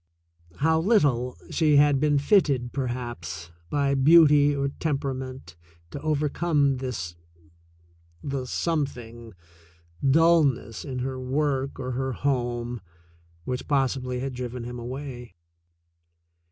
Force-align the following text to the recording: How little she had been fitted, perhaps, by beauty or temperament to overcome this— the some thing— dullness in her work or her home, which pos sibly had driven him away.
How 0.61 0.79
little 0.79 1.37
she 1.51 1.75
had 1.75 1.99
been 1.99 2.17
fitted, 2.17 2.73
perhaps, 2.73 3.51
by 3.69 3.93
beauty 3.93 4.55
or 4.55 4.69
temperament 4.69 5.55
to 5.91 6.01
overcome 6.01 6.77
this— 6.77 7.15
the 8.31 8.47
some 8.47 8.87
thing— 8.87 9.35
dullness 10.17 10.83
in 10.83 10.97
her 11.05 11.19
work 11.19 11.79
or 11.79 11.91
her 11.91 12.13
home, 12.13 12.81
which 13.45 13.67
pos 13.67 13.93
sibly 13.93 14.21
had 14.21 14.33
driven 14.33 14.63
him 14.63 14.79
away. 14.79 15.35